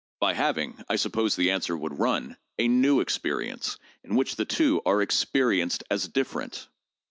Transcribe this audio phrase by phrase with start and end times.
[0.19, 4.81] By having, I suppose the answer would run, a new experience in which the two
[4.83, 6.67] are experienced as different.